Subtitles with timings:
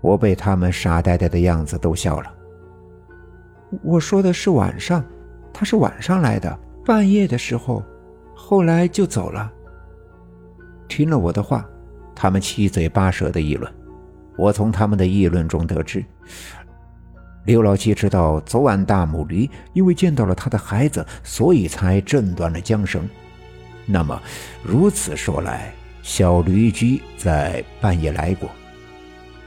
[0.00, 2.34] 我被他们傻呆呆的样子逗笑了。
[3.82, 5.04] 我说的是晚上，
[5.52, 7.82] 他是晚上来的，半夜的时候，
[8.34, 9.52] 后来就走了。
[10.88, 11.68] 听了我的话，
[12.14, 13.70] 他们七嘴八舌的议论。
[14.36, 16.04] 我从他们的议论中得知，
[17.44, 23.06] 刘老七知道昨晚大母驴因为见到了他的孩子，所以才震断了缰绳。
[23.84, 24.20] 那么，
[24.62, 25.72] 如此说来，
[26.02, 28.48] 小驴驹在半夜来过。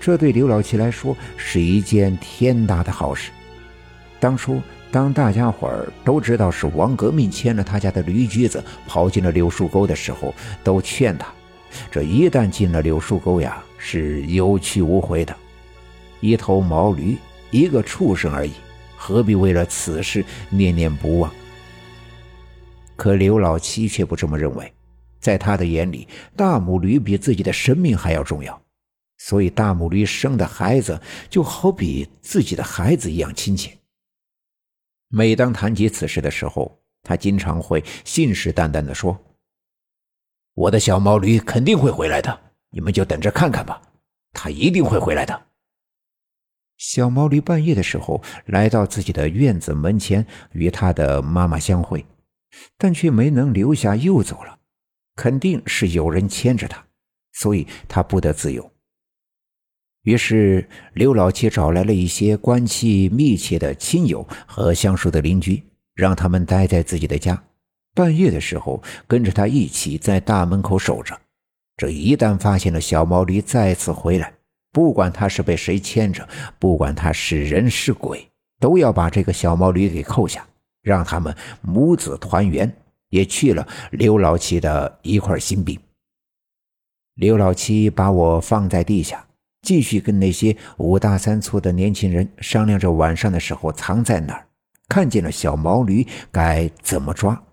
[0.00, 3.30] 这对刘老七来说是一件天大的好事。
[4.18, 11.26] 当初，当大家伙儿都知道是王革命牵了他家的驴驹子跑进了柳树沟的时候，都劝他：
[11.90, 15.36] 这一旦进了柳树沟呀，是有去无回的。
[16.20, 17.16] 一头毛驴，
[17.50, 18.52] 一个畜生而已，
[18.96, 21.30] 何必为了此事念念不忘？
[22.96, 24.72] 可刘老七却不这么认为，
[25.20, 28.58] 在他的眼里，大母驴比自己的生命还要重要。
[29.18, 33.76] 所以，大母驴生的孩子就好比自己的孩子一样亲切。
[35.08, 39.18] 每当谈及此事的时候，他经常会信誓旦旦地说
[40.54, 42.38] ：“我的小毛驴肯定会回来的，
[42.70, 43.80] 你们就等着看看吧，
[44.32, 45.46] 他一定会回来的。”
[46.76, 52.04] 小毛驴半夜的时候来到自己的院子门前，与他的妈妈相会，
[52.76, 54.58] 但却没能留下，又走了，
[55.14, 56.84] 肯定是有人牵着他，
[57.32, 58.70] 所以他不得自由。
[60.06, 65.60] 于是，刘老七找来了一些关系密切的亲友和相熟的邻居，
[65.96, 67.42] 让他们待在自己的家，
[67.92, 71.18] 半夜的时候跟着他一起在大门口守着。
[71.76, 74.32] 这一旦发现了小毛驴再次回来，
[74.70, 76.26] 不管他是被谁牵着，
[76.60, 78.24] 不管他是人是鬼，
[78.60, 80.46] 都要把这个小毛驴给扣下，
[80.82, 82.72] 让他们母子团圆，
[83.08, 85.76] 也去了刘老七的一块心病。
[87.16, 89.26] 刘老七把我放在地下。
[89.66, 94.46] 继续跟那些五大三粗的年轻人商量着晚上的时候藏在哪儿，
[94.86, 97.44] 看见了小毛驴该怎么抓。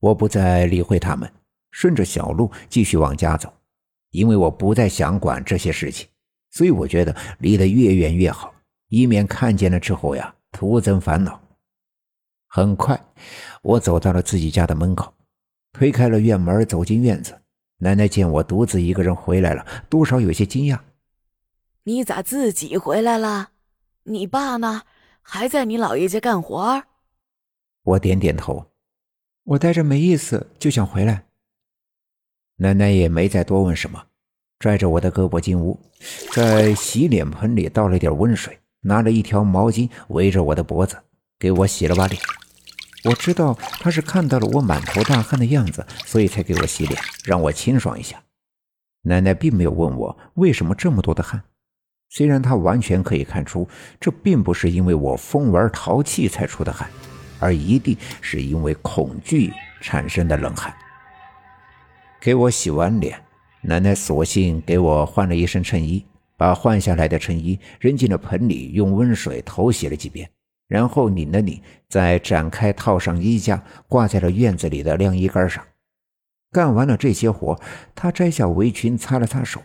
[0.00, 1.30] 我不再理会他们，
[1.72, 3.52] 顺着小路继续往家走，
[4.12, 6.08] 因为我不再想管这些事情，
[6.52, 8.54] 所以我觉得离得越远越好，
[8.88, 11.38] 以免看见了之后呀徒增烦恼。
[12.48, 12.98] 很快，
[13.60, 15.12] 我走到了自己家的门口，
[15.74, 17.38] 推开了院门，走进院子。
[17.78, 20.80] 奶奶见我独自一个人回来了，多少有些惊讶。
[21.84, 23.50] 你咋自己回来了？
[24.04, 24.82] 你爸呢？
[25.22, 26.82] 还在你姥爷家干活？
[27.82, 28.66] 我点点头。
[29.44, 31.26] 我待着没意思，就想回来。
[32.56, 34.04] 奶奶也没再多问什么，
[34.58, 35.78] 拽着我的胳膊进屋，
[36.32, 40.98] 在洗脸盆里倒了点温水，拿了一条毛巾围着我的脖子，
[41.38, 42.20] 给我洗了把脸。
[43.04, 48.20] 我知道他是看到了我满头大汗的样子，所以才给我洗脸，让我清爽一下。
[49.02, 51.40] 奶奶并没有问我为什么这么多的汗，
[52.10, 53.68] 虽然她完全可以看出
[54.00, 56.90] 这并不是因为我疯玩淘气才出的汗，
[57.38, 60.74] 而一定是因为恐惧产生的冷汗。
[62.20, 63.22] 给我洗完脸，
[63.62, 66.04] 奶奶索性给我换了一身衬衣，
[66.36, 70.28] 把换下来的衬衣扔进了盆里，用温水头洗了几遍。
[70.68, 75.66] 然后拧了拧，再展开套上衣架，挂在了院子里的晾衣杆上。
[76.50, 77.60] 干完了这些活，
[77.94, 79.60] 他摘下围裙，擦了擦手，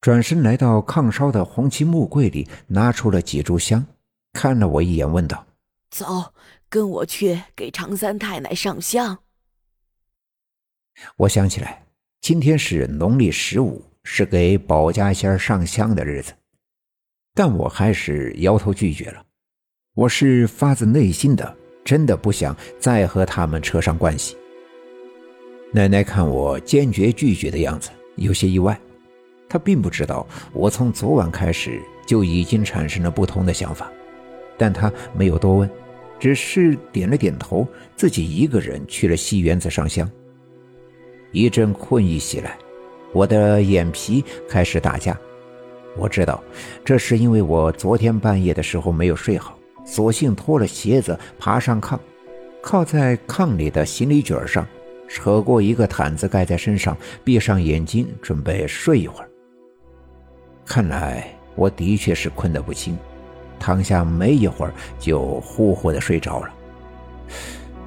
[0.00, 3.86] 转身来到炕烧的红漆木柜里，拿出了几炷香，
[4.32, 5.46] 看了我一眼，问道
[5.90, 6.34] ：“走，
[6.68, 9.18] 跟我去给常三太奶上香。”
[11.16, 11.84] 我想起来，
[12.20, 16.32] 今天是农历十五，是给保家仙上香的日子，
[17.34, 19.24] 但我还是摇头拒绝了。
[19.94, 21.54] 我是发自内心的，
[21.84, 24.34] 真的不想再和他们扯上关系。
[25.70, 28.78] 奶奶看我坚决拒绝的样子，有些意外。
[29.50, 33.92] 她并不知道我从昨晚开始就已经产生了不同的想法，
[34.56, 35.70] 但她没有多问，
[36.18, 40.10] 只是点了点头，自己一个人去了戏园子上香。
[41.32, 42.56] 一阵困意袭来，
[43.12, 45.14] 我的眼皮开始打架。
[45.98, 46.42] 我知道，
[46.82, 49.58] 这是因为我昨天半夜的时候没有睡好。
[49.84, 51.98] 索性脱了鞋子，爬上炕，
[52.62, 54.66] 靠在炕里的行李卷上，
[55.08, 59.28] 扯过一个毯子盖在身上，闭上眼睛准备睡一会儿。
[60.64, 61.26] 看来
[61.56, 62.96] 我的确是困得不轻，
[63.58, 66.54] 躺下没一会儿就呼呼的睡着了。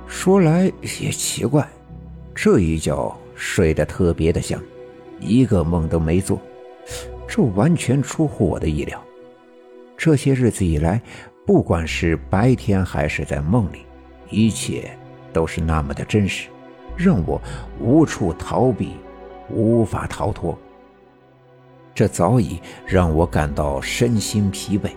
[0.05, 1.67] 说来也奇怪，
[2.35, 4.61] 这一觉睡得特别的香，
[5.19, 6.39] 一个梦都没做，
[7.27, 9.01] 这完全出乎我的意料。
[9.97, 11.01] 这些日子以来。
[11.45, 13.85] 不管是白天还是在梦里，
[14.29, 14.97] 一切
[15.31, 16.49] 都是那么的真实，
[16.97, 17.39] 让我
[17.79, 18.93] 无处逃避，
[19.49, 20.57] 无法逃脱。
[21.93, 24.89] 这早已让我感到身心疲惫。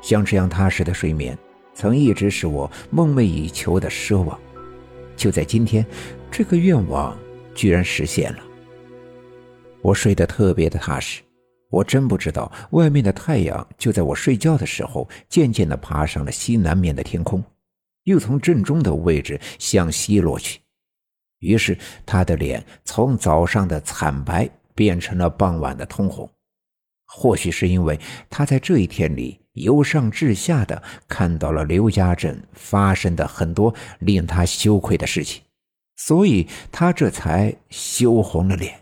[0.00, 1.38] 像这样踏实的睡眠，
[1.74, 4.38] 曾一直是我梦寐以求的奢望。
[5.16, 5.86] 就在今天，
[6.28, 7.16] 这个愿望
[7.54, 8.38] 居然实现了。
[9.80, 11.22] 我睡得特别的踏实，
[11.72, 17.42] 我真不知道外面的太阳就在我睡觉的时候，渐渐地爬上了西南面的天空，
[18.04, 20.60] 又从正中的位置向西落去。
[21.38, 26.30] 于是他的脸从早上的惨白变成了傍晚的通红。
[27.06, 27.98] 或许是因为
[28.28, 35.42] 他在这一天里由上至下的看到了刘家镇发生的很多令他羞愧的事情，
[35.96, 38.81] 所以他这才羞红了脸。